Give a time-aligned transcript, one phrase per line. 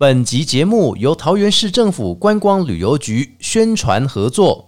[0.00, 4.64] 本集节目由桃园市政府观光旅游局宣传合作。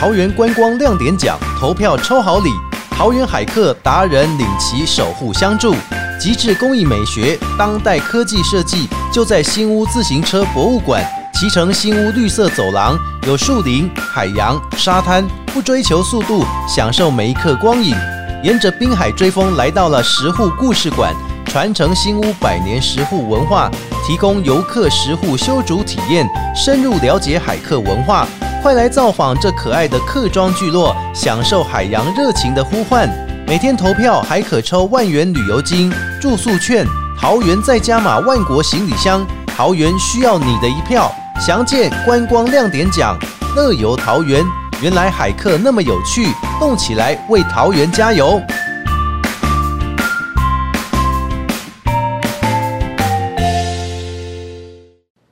[0.00, 2.48] 桃园观光亮点奖投票抽好礼，
[2.92, 5.74] 桃园海客达人领旗守护相助，
[6.18, 11.04] 极致工艺美学、当代科技设计，就在新屋自行车博物馆。
[11.34, 17.94] 骑乘新屋绿色走廊，有树林、海洋、沙滩，不追求速度，享受每一刻光影。
[18.42, 21.14] 沿着滨海追风，来到了石户故事馆，
[21.44, 23.70] 传承新屋百年石户文化，
[24.04, 28.26] 提供游客石户修竹体验，深入了解海客文化。
[28.60, 33.08] 快来造访这可爱的客庄聚落，享受海洋热情的呼唤。
[33.46, 36.86] 每天投票还可抽万元旅游金、住宿券，
[37.18, 39.26] 桃园再加码万国行李箱。
[39.46, 41.12] 桃园需要你的一票。
[41.40, 43.18] 详见观光亮点奖，
[43.56, 44.44] 乐游桃园。
[44.80, 48.40] 原来海客那么有趣，动起来为桃园加油！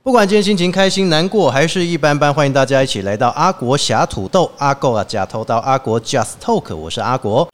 [0.03, 7.47] 不管今天心情开心、难过还是一般般，欢迎大家一起来到阿国侠土豆阿狗啊，假偷刀阿国 Just Talk，我是阿国。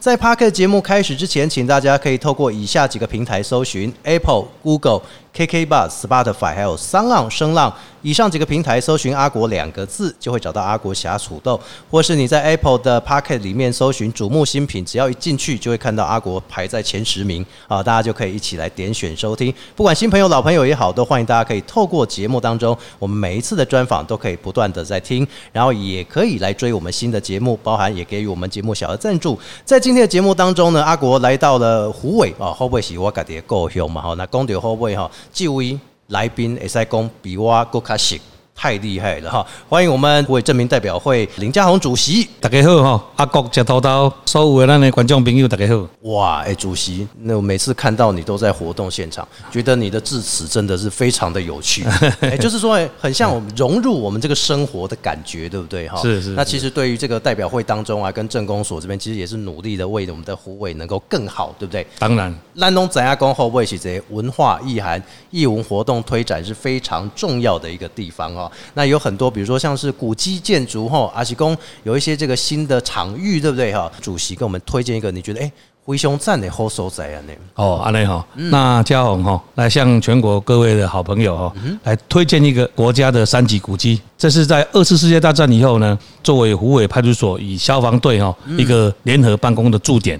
[0.00, 5.02] 在 Park 节目开始之前，请大家可以透过以下几个平台搜寻 Apple、Google。
[5.38, 7.72] KK Bus、Spotify 还有三浪声浪
[8.02, 11.56] 以上几个平台搜寻“阿国”两个字，就会找到阿国侠土豆；
[11.90, 17.82] 或是你在 Apple 的 Pocket 里面搜寻“瞩目新品”，只要一进去就会看到阿国排在前十名啊！
[17.82, 19.52] 大家就可以一起来点选收听。
[19.76, 29.38] 不管新朋友、老朋友也好，都欢迎大家可以透过节目当中，我们每一次的专访都可以不断的在听，然后也可以来追我们新的节目，包含也给予我们节目小额赞助。
[29.64, 34.00] 在今天的节目当中呢，阿国来到了虎尾啊，会不会是我家己够凶嘛？
[34.00, 35.10] 哈，那公调会不会哈？
[35.32, 38.16] 即位来宾会使讲比我更较熟。
[38.58, 39.46] 太厉害了哈！
[39.68, 43.04] 欢迎我们为证明代表会林家宏主席，大家好哈！
[43.14, 45.88] 阿国接头刀，所有的咱的观众朋友大家好。
[46.10, 51.84] 哇，哎，主席，那我每次看到你都在活动现场，觉得你的致辞真的是非常的有趣，
[52.18, 56.02] 哎，就是说很像我们融入我们这个生活的感觉，对不对哈？
[56.02, 56.30] 是是。
[56.30, 61.86] 那其实对于这个代表会当中啊，跟政工所这边其实也是努力的为我们的湖尾能够更好，对不对？
[62.00, 68.52] 当然，兰东展亚宫后卫其这文化意涵、艺文活动推展是非常重要的一个地方哦。
[68.74, 69.28] 那有很多。
[69.30, 73.90] 比如说像是古迹建筑哈，阿西宫有一些这个新的场域，对不对哈？
[74.00, 75.52] 主席给我们推荐一个，你觉得哎，
[75.84, 77.22] 灰熊站的好所在啊？
[77.26, 81.52] 那哦，阿内哈，那嘉宏哈，来向全国各位的好朋友哈，
[81.84, 84.00] 来推荐一个国家的三级古迹。
[84.16, 90.18] 这是在二次世界大战以后呢，作为湖尾派出所与消防队哈一个联合办公的驻点，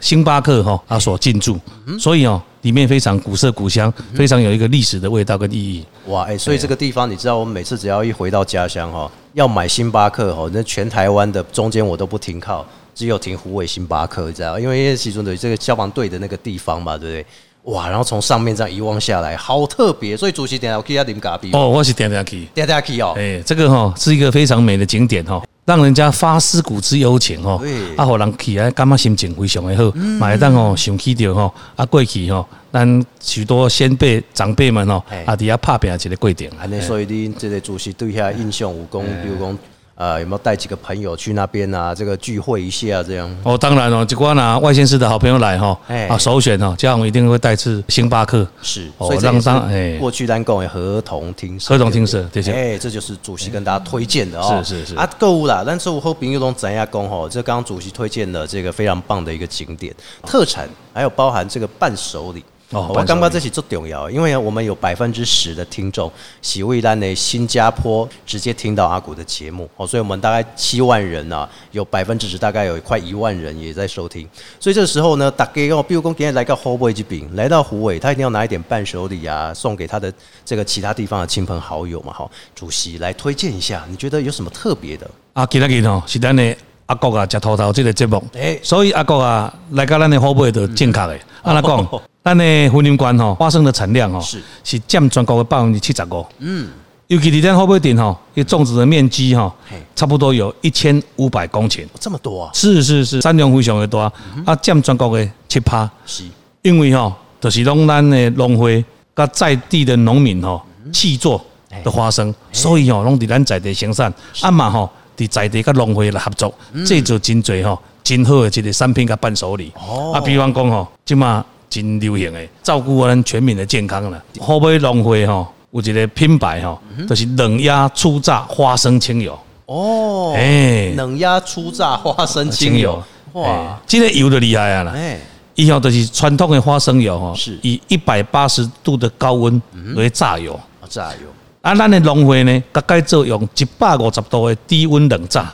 [0.00, 1.58] 星巴克哈他所进驻，
[1.98, 2.40] 所以哦。
[2.62, 5.84] 里面非常古色古香，非常有一个历史的味道跟意义。
[6.06, 17.26] 哇，哎，所以这个地方你知道，我们每次只要一回到家乡哈，要买星巴克哈，那全台湾的中间我都不停靠，只有停湖尾星巴克，你知道因为其中的这个消防队的那个地方嘛，对不对？
[17.64, 20.16] 哇，然后从上面这样一望下来，好特别。
[20.16, 21.50] 所以主席点下我可以要点咖啡。
[21.52, 23.14] 哦，我是点下去，点下去哦。
[23.18, 25.42] 哎，这个哈是一个非常美的景点哈。
[25.70, 27.62] 让人家发思古之幽情吼，
[27.96, 36.48] 啊，互人去啊，感觉心情非常的好，买当吼想起着吼，啊，过去吼，咱许多先辈长辈们吼，啊，伫遐拍拼一个过程。
[36.60, 39.56] 安尼，所以你这个主席对遐印象有讲，比如讲。
[40.00, 41.94] 呃，有没有带几个朋友去那边啊？
[41.94, 43.36] 这个聚会一下这样。
[43.42, 45.78] 哦，当然哦，就光拿外县市的好朋友来哈，
[46.08, 48.48] 啊，首选哦，这样我一定会带去星巴克。
[48.62, 52.50] 是，所以让当哎，过去单讲合同听合同听舍，谢谢。
[52.50, 54.62] 哎，这就是主席跟大家推荐的哦。
[54.64, 54.94] 是是是。
[54.94, 57.28] 啊，购物啦，但是我后朋友都怎样讲吼？
[57.28, 62.42] 这刚刚主席推荐的这个非常棒的一个景点特产，还有包含这个伴手礼。
[62.70, 66.10] 哦，我刚刚这是最重要，因为我们有百分之十的听众
[66.40, 74.28] 喜味丹的新加坡直接听到阿古的节目哦，所以我们大概七万人啊，有百分之十大概有快一万人也在收听，
[74.60, 80.12] 所以这个时候呢，大家哦，比如讲今天来个湖北之饼，来到湖尾，他一定要拿一点伴手礼啊，送给他的
[80.44, 85.10] 这个其他地方的亲朋好友嘛，哈，主席来推荐一下，你觉得有什么特别的？
[85.32, 86.56] 啊，给他给他，是咱的
[86.90, 91.88] 阿国啊，食土豆这个节目，哎，所以阿国啊，来到咱的湖北就正确的，阿那讲。
[92.24, 94.42] 咱的婚姻关吼，花生的产量吼是。
[94.64, 96.26] 是占全国的百分之七十五。
[96.40, 96.68] 嗯，
[97.06, 99.52] 尤其伫咱后背顶吼，伊种植的面积吼，
[99.94, 101.86] 差不多有一千五百公顷。
[102.00, 102.50] 这么多啊？
[102.52, 104.00] 是是是，产量非常的多
[104.44, 105.88] 啊，占全国的七趴。
[106.04, 106.24] 是，
[106.62, 110.60] 因为吼，就是拢咱的农会甲在地的农民吼
[110.92, 111.40] 去做
[111.84, 114.12] 的花生，所以吼拢伫咱在地生产，
[114.42, 114.90] 啊嘛吼
[115.26, 116.54] 伫在地甲农会来合作，
[116.86, 119.72] 这就真侪吼，真好的一个产品甲伴手礼。
[119.76, 121.44] 哦，啊，比方讲吼，即嘛。
[121.70, 124.20] 真流行诶，照顾咱全民的健康了。
[124.40, 126.76] 后尾农会吼有一个品牌吼，
[127.08, 129.38] 就是冷压初榨花生清油。
[129.66, 133.00] 哦，哎，冷压初榨花生清油，
[133.34, 134.92] 哇，这个油就厉害啊啦！
[134.96, 135.20] 哎，
[135.54, 139.62] 以后就是传统的花生油哈，是以一百八十度的高温
[139.94, 140.58] 为榨油。
[140.88, 141.28] 榨油
[141.62, 145.52] 啊，咱的农会呢，大概做用一百五十度的低温冷榨，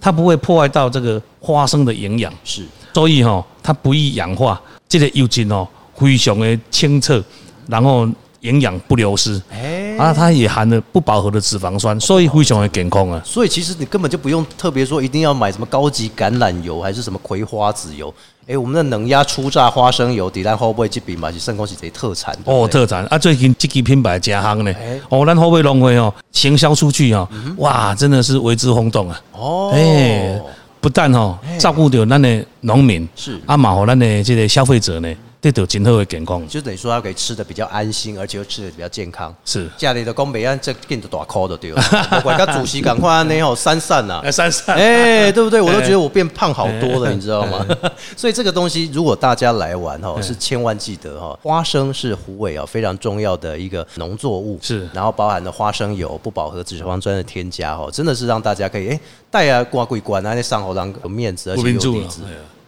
[0.00, 2.32] 它不会破坏到这个花生的营养。
[2.44, 7.22] 是，所以哈，它不易氧化，这个油质哦，非常的清澈，
[7.68, 8.08] 然后。
[8.44, 13.20] 营养不流失，哎，啊，它也含了不饱和的脂肪酸，所以非常的健康啊。
[13.24, 18.12] 所以其实你根本就不用特别说一定要买什么高级橄榄油还是什么葵花籽油，
[18.46, 21.32] 哎，我们的冷压初榨花生油，底单会不会去比嘛？
[21.32, 23.16] 是圣公是贼特产哦，特产啊！
[23.16, 24.74] 最近这个品牌加行呢，
[25.08, 27.26] 哦，咱会不会龙会哦，行销出去哦，
[27.56, 29.20] 哇，真的是为之轰动啊！
[29.32, 30.38] 哦，哎，
[30.82, 35.08] 不但哦照顾到咱的农民是，啊，嘛和咱的这个消费者呢。
[35.44, 39.34] 这都今后的健康，就等于说他可以吃的比较安心，而且又吃的比较健康。
[39.44, 39.68] 是。
[39.76, 41.82] 家里的公北安这变得大颗的对了，
[42.24, 45.60] 我家主席赶快那好三散呐，三 散，哎，对不对？
[45.60, 47.62] 我都觉得我变胖好多了，你知道吗？
[48.16, 59.00] 所以这个东西如果大家来玩哈，是千万记得哈，花生是虎尾啊非常重要的一个农作物，是，然后包含了花生油、不饱和脂肪酸的添加哈，真的是让大家可以哎
[59.30, 62.22] 带啊挂桂冠啊那上好让有面子而且有底子，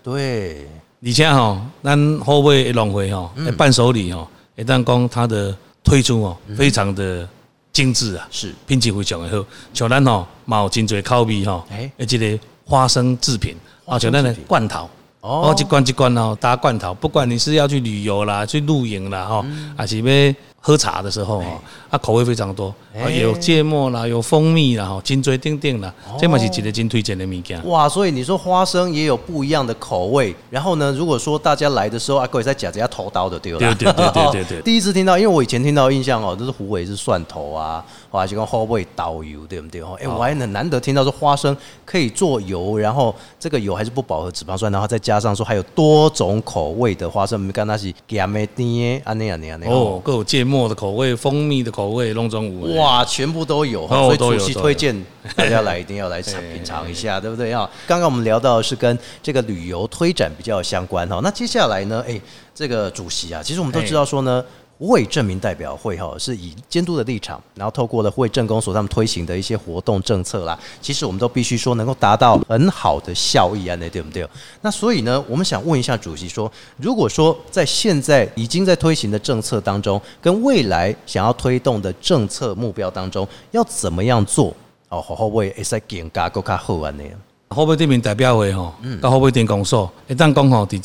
[0.04, 0.68] 对。
[1.06, 4.26] 以前吼，咱后尾浪费吼，伴手礼吼，
[4.56, 7.28] 一旦讲它的推出哦，非常的
[7.72, 8.52] 精致啊，是。
[8.66, 9.46] 品质非常的好。
[9.72, 13.54] 像咱吼，有真侪口味吼，诶，即个花生制品，
[13.84, 19.44] 啊，像咱的罐头，哦，一罐一罐哦，大罐头，不管你是要去旅游啦，去露营啦，吼，
[19.76, 20.34] 还是要。
[20.66, 22.74] 喝茶的时候哈，啊口味非常多，
[23.22, 27.64] 有芥末啦，有蜂蜜啦，哈，金锥丁丁啦，这嘛是值得金推荐的物件。
[27.68, 30.34] 哇，所以你说花生也有不一样的口味。
[30.50, 33.72] 然后呢，如果说大家来的时候，啊，各位在夹着要头刀的，对不对？
[33.74, 34.62] 对对对对对。
[34.66, 39.80] 第一次听到，因为我以前听到印象哦，都是虎尾是蒜头啊，或者讲后味导油，对不对？
[39.82, 49.72] 哦，哎，我还很难得听到说花生可以做油，然后这个油还是不饱和脂肪酸，然后再加上说还有多种口味的花生，我们刚那是加梅丁啊那样那样那样。
[49.72, 50.55] 哦，各有芥末。
[50.68, 54.94] 的口味，蜂蜜的口味，弄中五哇，全部都有，所以主席推荐
[55.36, 57.68] 大家来，一定要来尝 品尝一下，对不对啊？
[57.86, 62.02] 刚刚我们聊到的是跟这个旅游推展比较相关哈，那接下来呢？
[62.08, 62.20] 哎，
[62.54, 64.44] 这个主席啊，其实我们都知道说呢。
[64.78, 74.28] 湖尾证明代表会哈是以监督的立场，然后透过了湖尾政工所他们推行的一些活动政策啦，其实我们都必须说能够达到很好的效益啊，那对不对？
[74.60, 84.54] 那所以呢，我们想问一下主席说，如果说在现在已经在推行的政策当中，跟未来想要推动的政策目标当中，要怎么样做
[84.90, 85.00] 哦？
[85.00, 87.04] 好好为会使更加更加好安呢？
[87.48, 90.78] 湖尾这名代表会哈，跟湖尾电工所一旦讲吼，伫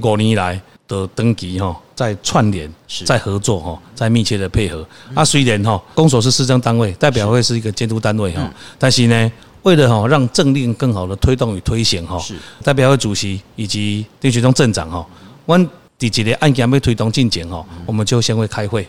[0.00, 0.60] 这五年来。
[0.88, 2.72] 的登记哈，在串联，
[3.06, 4.86] 在合作哈，在密切的配合。
[5.14, 8.48] 啊，虽然哈，公所是市政单位，代表会是一个监督单位哈，
[8.78, 9.32] 但是呢，
[9.62, 12.22] 为了哈让政令更好的推动与推行哈，
[12.62, 15.04] 代表会主席以及丁学忠镇长哈，
[15.46, 15.58] 我
[15.98, 18.86] 第几个案件要推动进展哈，我们就先会开会，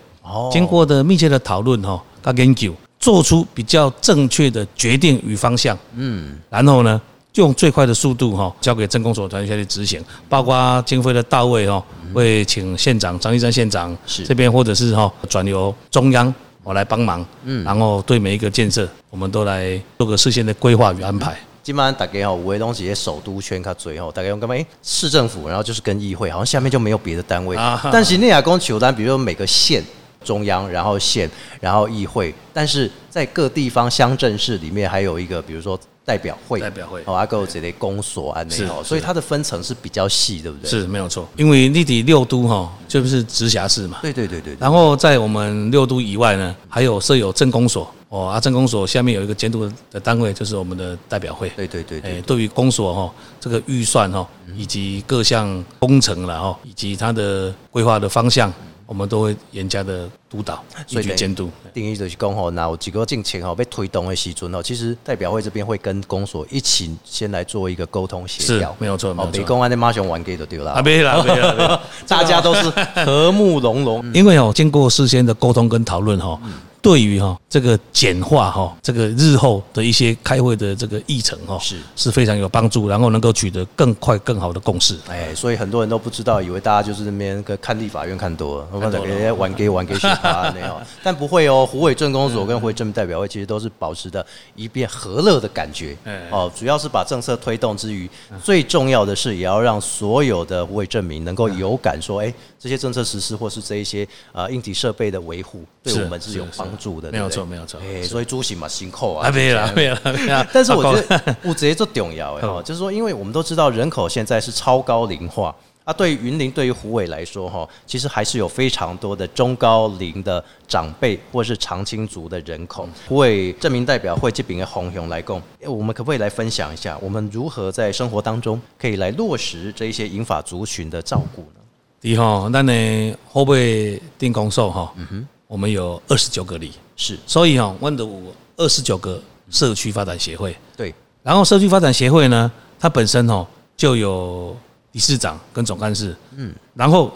[0.51, 5.77] 经过的密切的讨论哈，跟研究，做出比较正确的决定与方向。
[5.95, 7.01] 嗯，然后呢？
[7.41, 13.95] 用最快的速度哈，交给政工所团队去执行，包括经费的到位哈，会请县长张一山县长
[14.25, 21.37] 这边，或者是哈转由中央我来帮忙，嗯，然后对每一个建设，我们都来做个事先的规划与安排。
[21.63, 24.55] 基本上大概哈五位东西在首都圈卡最后，大概用干嘛？
[24.55, 27.57] 哎，市政府，然后就是跟议会，好像下面就没有别的单位。
[27.91, 29.83] 但是内亚公求单，比如说每个县
[30.23, 35.79] 中央，然后县，然后议会，但是在各地方乡镇市里面还有一个，比如说。
[36.07, 40.69] 代表会，代表会，哦，阿哥这类公所啊，是，所以它的分层是比较细，对不对？
[40.69, 43.97] 是没有错，因为立体六都哈，就是直辖市嘛。
[44.01, 44.55] 对对对对。
[44.57, 51.49] 然后在我们六都以外呢，还有设有政公所，哦，啊，政公所下面有一个监督的单位，就是我们的代表会。
[51.57, 51.99] 对对对。
[51.99, 58.49] 哎，对于公所哈，这个预算哈，以及各项工程了哈，以及它的规划的方向。
[58.87, 61.51] 我们都会严加的督导，所以监督。
[61.73, 69.37] 定义就是讲吼，那有几个进程吼被推动的时阵哦，其实代表会这边会跟公所一起先来做一个沟通协调，没有错，没有错。
[69.37, 72.69] 北公安的马熊玩给就丢了，啊，没啦，没啦， 大家都是
[73.05, 74.13] 和睦融融。
[74.13, 76.39] 因为哦，经过事先的沟通跟讨论哈。
[76.79, 84.97] 对于哈这个简化哈这个日后的一些开会的这个议程哈是是非常有帮助，然后能够取得更快更好的共识。
[85.07, 91.65] 哎，所以很多人都不知道，以为大家就是那边个看立法院看多了，我们给玩给玩给选他那样， 但不会哦。
[91.65, 94.25] 湖尾镇公所跟湖尾镇代表会其实都是保持的
[94.55, 95.97] 一片和乐的感觉。
[96.29, 98.09] 哦，主要是把政策推动之余，
[98.43, 106.67] 最重要的是也要让所有的湖尾镇民能够有感说，哎，这些政策实施或是这一些呃硬体设备的维护，对我们是有帮。
[106.77, 107.45] 助的，没有错。
[107.45, 107.79] 没有错。
[107.81, 110.45] 哎，所以租行嘛辛苦啊，没有了，没有了，没有。
[110.53, 115.55] 但是我觉得我直接做重要哎，就是说，因为我们都知道人口现在是超高龄化。
[115.83, 122.85] 啊，对于云林，对于虎尾来说，哈，其实还是有非常多的中高龄的长辈或是长青族的人口。
[123.07, 131.61] 虎尾证明代表会这边的红熊来共，我们可不可以来分享一下，我们如何在生活当中可以来落实这一些银发族群的照顾呢？
[132.01, 144.53] 第一哈，那呢虎尾定公寿哈，嗯哼，我们有二十九个里，是，所以哦，万德五二十九个社区发展协会，对，然后社区发展协会呢，它本身哦就有。
[144.93, 147.11] 理事长跟总干事，嗯，然后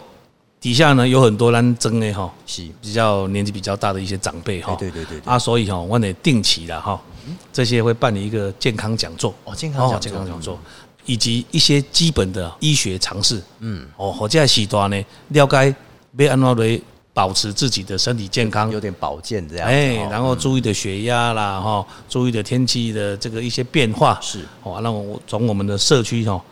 [0.60, 2.62] 底下呢有很多人争的哈，是。
[2.80, 7.00] 比较年纪比较大的一些长辈哈，对对对啊，所以哈，我得定期的哈，
[7.52, 9.34] 这些会办理一个健康讲座。
[9.42, 10.56] 哦，健康健康讲座，
[11.06, 15.74] 以及一些基本的医学常识，嗯，哦，或者时段呢，了解
[16.18, 16.80] 要安怎来
[17.14, 24.18] 保持自己的身体健康，有点保健这样，哎，然后注意的血压啦，哈，注意的天气的这个一些变化。
[24.20, 26.42] 是，哦，那我从我们的社区哈。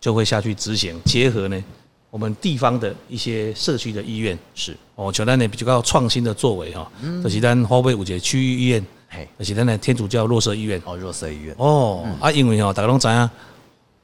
[0.00, 1.64] 就会下去执行，结合呢
[2.08, 4.38] 我们地方的一些社区的医院。
[4.54, 4.76] 是。
[4.94, 6.88] 哦，就咱呢比较创新的作为哈，
[7.20, 10.80] 就是咱华北五节区域医院，嘿，就是咱呢天主教弱色医院。
[10.84, 11.52] 哦，弱色医院。
[11.58, 13.30] 哦啊，因为吼大家拢知影，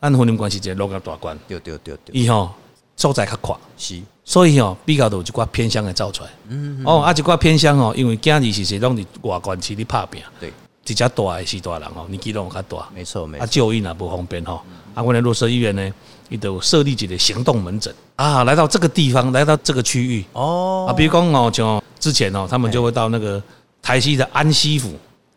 [0.00, 2.50] 按婚姻关系个落个大关，对对对对，伊吼
[2.96, 3.56] 所在较宽。
[3.76, 10.50] 是，所以吼比较多一寡偏乡的走出来，嗯哦啊一寡偏乡哦，因为今日是是拢伫外关区咧拍拼，对，
[10.84, 14.62] 比较大的是大人吼，年纪拢较大，没错没错，啊就医也不方便吼。
[14.94, 15.92] 啊，我的弱势医院呢，
[16.28, 17.92] 伊都设立一个行动门诊。
[18.16, 20.24] 啊，来到这个地方，来到这个区域。
[20.32, 23.42] 哦，啊，比如讲哦，像之前哦，他们就会到那个
[23.82, 24.94] 台西的安西府，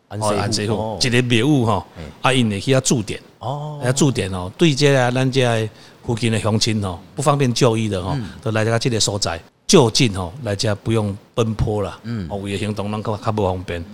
[0.08, 1.84] 安西府，一个庙宇哈，
[2.22, 3.20] 啊，因为需要驻点。
[3.40, 5.68] 哦，要驻点哦，对接啊，咱这
[6.08, 13.84] 附近的乡亲哦，不方便就医的哈，都来这个所在就近哦，来这不用奔波了，嗯，哦，为了行动能够较不方便。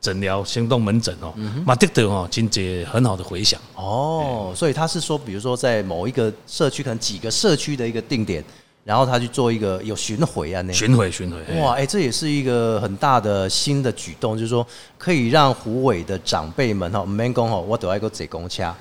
[0.00, 1.34] 诊疗行动门诊哦，
[1.66, 3.60] 马得德哦，经接很好的回响。
[3.74, 8.42] 哦，所以他是说，比如说在某一个社区，可能几个社区的一个定点，
[8.82, 18.74] 然后他去做一个有巡回啊，那巡回巡回，哇，哎，这也是一个很大的新的举动，就是说可以让湖尾的长辈们哈，免讲哦，我都要一个坐公车，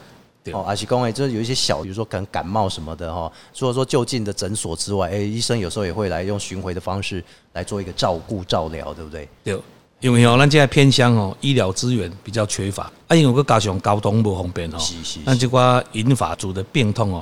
[0.51, 9.27] 哦，而且讲诶，就是有一些小，比如说可能感冒什么的哈，除了说就近的诊所之外，哎，医生有时候也会来用巡回的方式来做一个照顾照料，对不对？
[9.43, 9.59] 对。
[10.01, 14.77] 因为哦，咱现在偏乡哦，医疗资源比较缺乏，啊，因为个加上交通不方便哦，
[15.25, 17.21] 那这个引发组的病痛哦，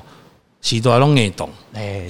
[0.62, 1.50] 许多拢会动，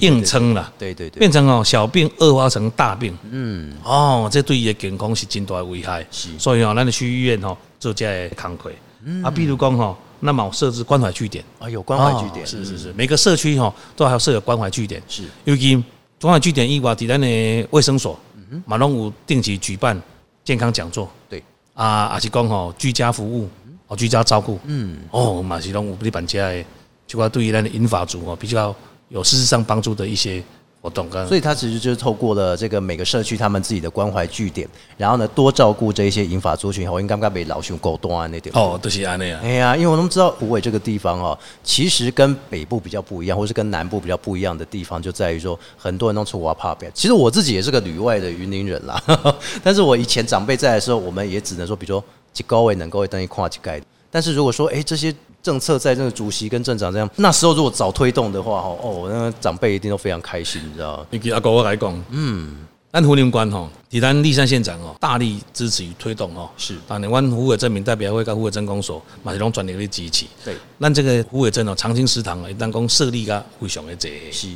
[0.00, 8.76] 硬撑啦，对对对，变成哦小病恶化成大病，嗯，哦，这对伊的健康是真大的危害，是，所以哦，咱的去医院哦做这康亏，
[9.22, 15.74] 啊，比如讲吼，那么设置关怀据点，啊，有关怀据点，是是是，每个社区哈都还要设有关怀据点，是，尤其
[16.20, 18.18] 关怀据点以外，伫咱的卫生所，
[18.64, 20.00] 马龙有定期举办。
[20.44, 21.42] 健康讲座，对。
[21.74, 23.48] 啊，也是讲吼居家服务，
[23.86, 26.64] 哦居家照顾，嗯，哦马是拢有你办家的，
[27.06, 28.74] 就话对于咱的银发族哦比较
[29.10, 30.42] 有事实上帮助的一些。
[30.80, 34.66] 我懂，所以他其实就是透过了这个每个社区他们自己的关怀据点，
[34.96, 38.54] 然后呢多照顾这一些银发族群，我应该不该被老熊狗端那点。
[38.54, 39.40] 哦，都是安那样。
[39.42, 46.90] 哎呀，因为我们知道虎尾这个地方哦，其实跟北部比较不一样，或是跟南部比较不一样的地方，就在于说很多人都出国怕变。
[46.94, 49.02] 其实我自己也是个旅外的云林人啦，
[49.64, 53.82] 但是我以前长辈在的时候，我们也只能说，比如说几高位能够等于跨几盖。
[54.10, 55.12] 但是如果说哎这些。
[55.42, 61.06] 政策在这个主席跟镇长这样，那时候如果早推动的话，哈哦，那个长辈一定都非常开心，你知道？
[61.10, 66.76] 你给阿哥我来讲，嗯，咱湖林关吼，提咱立山县长哦，大力支持与推动哦，是。
[66.86, 70.26] 当年湾湖尾镇民代表会跟湖尾镇公所马是拢全力去支持。
[70.44, 70.56] 对。
[70.78, 74.48] 那这个湖尾镇哦，长青食堂一旦讲设立个非常的这，是。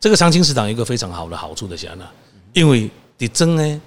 [0.00, 2.04] 这个长青食堂有一个非常好的好处的是呢，
[2.52, 3.80] 因为伫真呢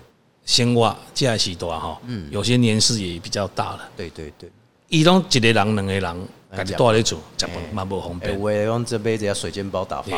[0.46, 3.82] 生活这样时多哈，嗯，有些年事也比较大了。
[3.96, 4.50] 对对对。
[4.90, 6.28] 伊拢一个人两个人，
[6.58, 8.40] 家己住咧做，食饭嘛无方便。
[8.42, 10.18] 为讲这杯只水煎包打发。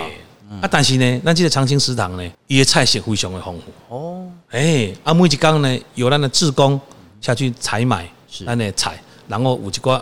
[0.61, 3.95] 啊，但是呢，咱这个长青食堂呢，伊的菜色非常的丰富。
[3.95, 4.27] 哦。
[4.49, 6.79] 哎，啊，每一工呢，有咱的职工
[7.19, 8.09] 下去采买
[8.45, 8.97] 咱的菜，
[9.27, 10.01] 然后有一寡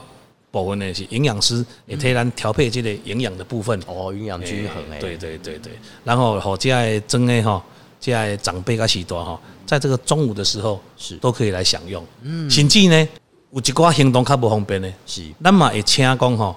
[0.51, 3.79] 部分呢是营养师也替咱调配这个营养的部分。
[3.87, 4.99] 哦，营养均衡诶。
[4.99, 5.73] 对对对对。
[6.03, 7.63] 然后好，这些真诶哈，
[7.99, 12.05] 这些长辈甲许多哈，在这个中午的时候是都可以来享用。
[12.21, 12.47] 嗯。
[12.47, 13.07] 甚至呢。
[13.51, 16.55] 有一寡行动较不方便的，是，那么也请讲吼，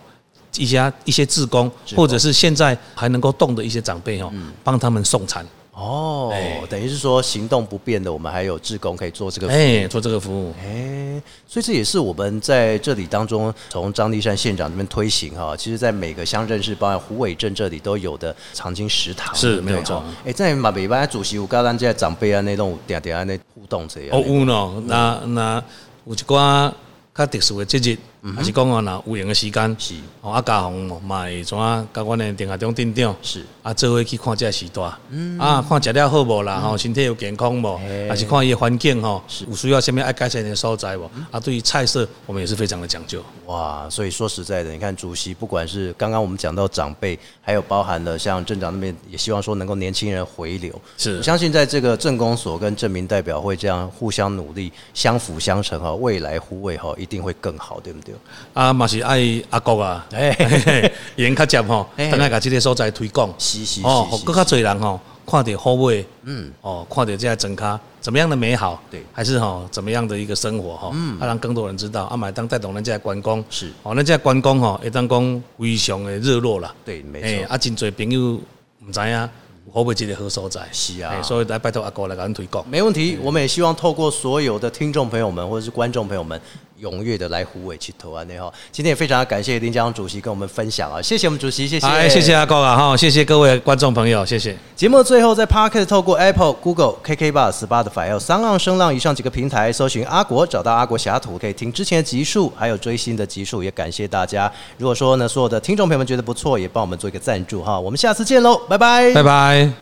[0.57, 4.31] 一些一些志工，或者是现在还能够动的一些长辈吼，
[4.63, 6.31] 帮他们送餐，哦，
[6.69, 11.19] 等于是说行动不便的，我们还有志工可以做这个，哎，做这个服务，哎，
[11.49, 20.05] 所以这也是我们在这里当中，从张立山县长这边推行哈，其实在每个乡镇市，包括虎尾镇这里都有的长青食堂，是没有错。
[20.27, 25.65] 哎，在马北班主席有跟咱这长辈啊那种点点啊那互动这样，哦有喏，那那
[26.05, 26.73] 有一寡
[27.15, 28.12] 较特殊的节日。
[28.37, 31.85] 还是讲啊，那有闲的时间，是哦，啊，家红嘛会怎啊？
[31.93, 37.81] 甲阮的电下中店长是啊，做伙去看这时段，嗯啊，看食了好无啦，吼，身体有健康无？
[38.09, 41.11] 还是看伊环境吼，有需要下面爱改善的所在无？
[41.33, 43.21] 啊，对于菜色，我们也是非常的讲究。
[43.47, 50.81] 哇，所以说实在的，你看主席，不管是刚刚我们讲到长辈，还有包含了像镇长那边，也希望说能够年轻人回流。
[50.97, 58.12] 是，我相信在这个镇公所跟镇民代表会这样互相努力，相辅相成哈，未来护卫哈一定会更好，对不对？
[58.55, 58.87] 啊，嘛。
[58.87, 60.07] 是爱阿国啊，
[61.17, 79.29] 演 较接吼，等下甲即个所在推广，是是哦，更较侪人吼，看到好尾，嗯，哦，看到这些整卡怎么样的美好，对，还是吼怎么样的一个生活吼，嗯，啊让更多人知道，啊，买当带动人家观光，是，哦，人家观光吼，会当讲非常的热络啦，对，没错，啊，真侪朋友唔知影。
[79.71, 80.61] 会不会记得好所在？
[80.71, 82.63] 是啊，所以来拜托阿哥来跟推广。
[82.69, 86.39] 没问题，我们也希望透过所有的听众朋友们或者是观众朋友们。
[86.83, 88.25] 踊跃的来虎尾去投啊！
[88.29, 94.57] 那哈，今天也非常感谢林江主席跟我们分享啊，谢谢我们主席，谢谢，谢谢阿高啊哈，谢谢各位观众朋友，谢谢。
[94.75, 104.53] 节目最后在 Parket 透过 Apple、Google、KK Bar、Spotify 还有三浪声浪以上几个平台搜寻阿国，找到阿国侠图，可以听之前的集数，还有追新的集数，也感谢大家。
[104.77, 109.82] 如果说呢，所有的听众朋友们觉得不错，也帮我们做一个赞助哈，我们下次见喽，拜拜，拜拜。